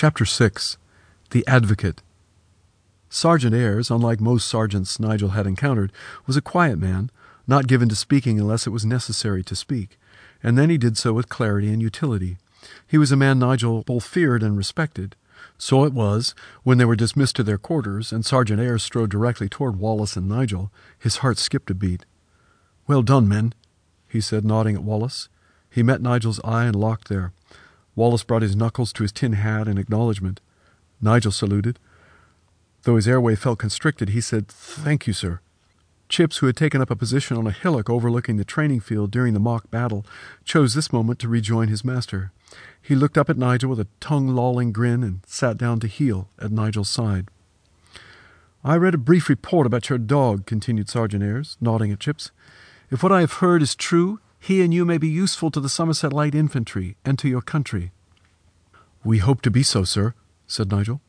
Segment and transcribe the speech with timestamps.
[0.00, 0.78] Chapter 6
[1.28, 2.00] The Advocate
[3.10, 5.92] Sergeant Ayres, unlike most sergeants Nigel had encountered,
[6.26, 7.10] was a quiet man,
[7.46, 9.98] not given to speaking unless it was necessary to speak,
[10.42, 12.38] and then he did so with clarity and utility.
[12.86, 15.16] He was a man Nigel both feared and respected.
[15.58, 19.50] So it was, when they were dismissed to their quarters and Sergeant Ayres strode directly
[19.50, 22.06] toward Wallace and Nigel, his heart skipped a beat.
[22.86, 23.52] Well done, men,
[24.08, 25.28] he said, nodding at Wallace.
[25.68, 27.34] He met Nigel's eye and locked there.
[27.94, 30.40] Wallace brought his knuckles to his tin hat in acknowledgement.
[31.00, 31.78] Nigel saluted.
[32.82, 35.40] Though his airway felt constricted, he said, Thank you, sir.
[36.08, 39.32] Chips, who had taken up a position on a hillock overlooking the training field during
[39.32, 40.04] the mock battle,
[40.44, 42.32] chose this moment to rejoin his master.
[42.82, 46.28] He looked up at Nigel with a tongue lolling grin and sat down to heel
[46.38, 47.28] at Nigel's side.
[48.64, 52.30] I read a brief report about your dog, continued Sergeant Ayres, nodding at Chips.
[52.90, 55.68] If what I have heard is true, he and you may be useful to the
[55.68, 57.92] Somerset Light Infantry and to your country.
[59.04, 60.14] We hope to be so, sir,
[60.46, 61.02] said Nigel.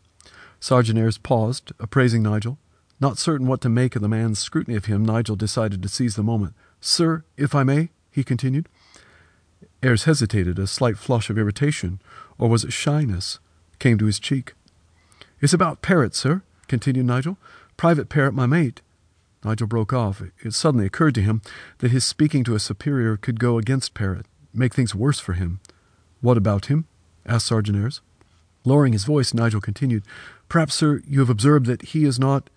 [0.60, 2.60] Sergeant Ayres paused, appraising Nigel.
[3.00, 6.16] Not certain what to make of the man's scrutiny of him, Nigel decided to seize
[6.16, 6.54] the moment.
[6.82, 8.68] Sir, if I may, he continued.
[9.82, 10.60] Ayres hesitated.
[10.60, 12.02] A slight flush of irritation,
[12.38, 13.40] or was it shyness,
[13.80, 14.54] came to his cheek.
[15.40, 17.38] It's about Parrott, sir, continued Nigel.
[17.78, 18.82] Private Parrott, my mate.
[19.44, 20.22] Nigel broke off.
[20.44, 21.42] It suddenly occurred to him
[21.80, 25.60] that his speaking to a superior could go against Parrott, make things worse for him.
[26.22, 26.86] What about him?
[27.26, 28.02] asked Sergeant Ayres.
[28.64, 30.04] Lowering his voice, Nigel continued,
[30.48, 32.50] Perhaps, sir, you have observed that he is not,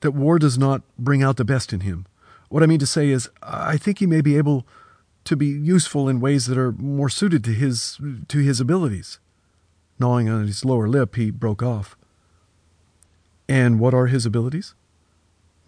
[0.00, 2.06] that war does not bring out the best in him.
[2.48, 4.66] What I mean to say is, I think he may be able
[5.24, 9.18] to be useful in ways that are more suited to his, to his abilities.
[9.98, 11.96] Gnawing on his lower lip, he broke off.
[13.48, 14.74] And what are his abilities?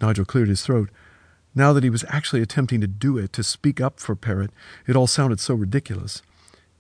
[0.01, 0.91] Nigel cleared his throat.
[1.55, 4.51] Now that he was actually attempting to do it, to speak up for Parrott,
[4.87, 6.23] it all sounded so ridiculous.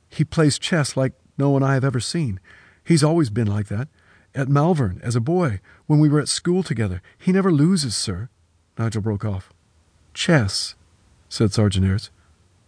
[0.08, 2.40] He plays chess like no one I have ever seen.
[2.84, 3.88] He's always been like that.
[4.34, 7.02] At Malvern, as a boy, when we were at school together.
[7.18, 8.28] He never loses, sir.
[8.78, 9.52] Nigel broke off.
[10.14, 10.74] Chess,
[11.28, 12.10] said Sergeant Ayres.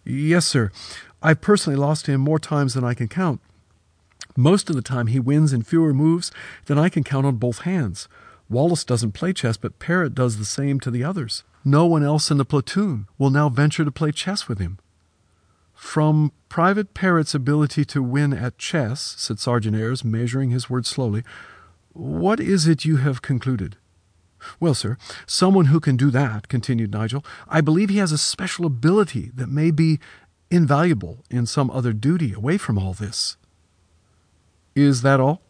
[0.03, 0.71] Yes, sir.
[1.21, 3.39] I've personally lost to him more times than I can count.
[4.35, 6.31] Most of the time he wins in fewer moves
[6.65, 8.07] than I can count on both hands.
[8.51, 11.43] Wallace doesn't play chess, but Parrott does the same to the others.
[11.63, 14.77] No one else in the platoon will now venture to play chess with him.
[15.73, 21.23] From Private Parrott's ability to win at chess, said Sergeant Ayres, measuring his words slowly,
[21.93, 23.77] what is it you have concluded?
[24.59, 28.65] Well, sir, someone who can do that, continued Nigel, I believe he has a special
[28.65, 29.99] ability that may be
[30.49, 33.37] invaluable in some other duty away from all this.
[34.75, 35.41] Is that all?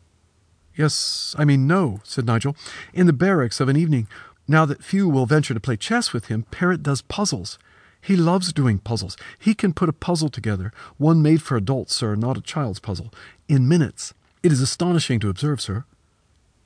[0.76, 2.56] Yes, I mean, no, said Nigel.
[2.94, 4.08] In the barracks of an evening,
[4.48, 7.60] now that few will venture to play chess with him, Parrott does puzzles.
[8.02, 9.16] He loves doing puzzles.
[9.38, 13.14] He can put a puzzle together, one made for adults, sir, not a child's puzzle,
[13.48, 14.14] in minutes.
[14.42, 15.86] It is astonishing to observe, sir.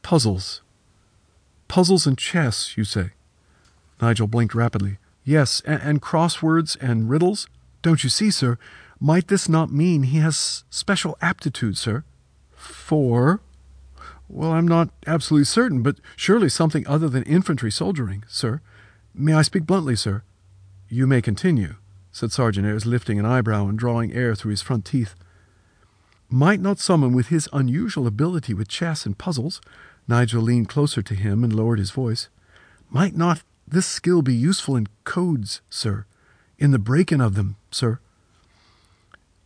[0.01, 0.61] Puzzles.
[1.67, 3.11] Puzzles and chess, you say?
[4.01, 4.97] Nigel blinked rapidly.
[5.23, 7.47] Yes, and, and crosswords and riddles.
[7.81, 8.57] Don't you see, sir?
[8.99, 12.03] Might this not mean he has special aptitude, sir?
[12.55, 13.41] For?
[14.27, 18.61] Well, I'm not absolutely certain, but surely something other than infantry soldiering, sir.
[19.13, 20.23] May I speak bluntly, sir?
[20.89, 21.75] You may continue,
[22.11, 25.15] said Sergeant Ayres, lifting an eyebrow and drawing air through his front teeth.
[26.29, 29.61] Might not someone with his unusual ability with chess and puzzles,
[30.07, 32.29] Nigel leaned closer to him and lowered his voice,
[32.89, 36.05] might not this skill be useful in codes, sir,
[36.57, 37.99] in the breaking of them, sir?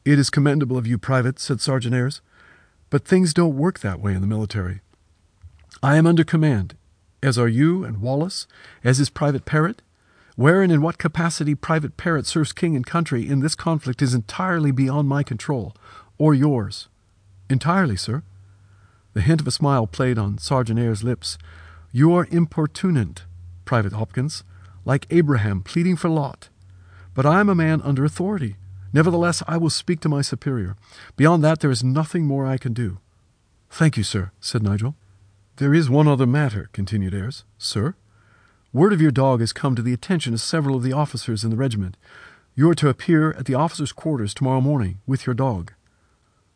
[0.03, 2.21] It is commendable of you, Private, said Sergeant Ayres,
[2.89, 4.81] but things don't work that way in the military.
[5.81, 6.75] I am under command,
[7.21, 8.47] as are you and Wallace,
[8.83, 9.81] as is Private Parrott.
[10.35, 14.13] Where and in what capacity Private Parrott serves king and country in this conflict is
[14.13, 15.75] entirely beyond my control,
[16.17, 16.87] or yours.
[17.49, 18.23] Entirely, sir.
[19.13, 21.37] The hint of a smile played on Sergeant Ayres' lips.
[21.91, 23.23] You are importunate,
[23.65, 24.43] Private Hopkins,
[24.85, 26.49] like Abraham pleading for Lot.
[27.13, 28.55] But I am a man under authority.
[28.91, 30.75] Nevertheless, I will speak to my superior.
[31.15, 32.97] Beyond that, there is nothing more I can do.
[33.69, 34.95] Thank you, sir, said Nigel.
[35.57, 37.43] There is one other matter, continued Ayres.
[37.57, 37.95] Sir?
[38.71, 41.49] Word of your dog has come to the attention of several of the officers in
[41.49, 41.97] the regiment.
[42.55, 45.73] You are to appear at the officers' quarters tomorrow morning with your dog.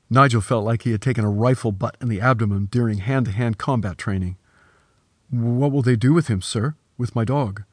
[0.09, 3.31] Nigel felt like he had taken a rifle butt in the abdomen during hand to
[3.31, 4.37] hand combat training.
[5.29, 6.75] What will they do with him, sir?
[6.97, 7.63] With my dog?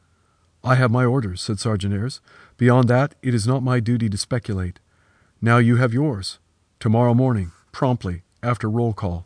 [0.63, 2.21] I have my orders, said Sergeant Ayres.
[2.59, 4.79] Beyond that, it is not my duty to speculate.
[5.41, 6.39] Now you have yours.
[6.79, 9.25] Tomorrow morning, promptly, after roll call.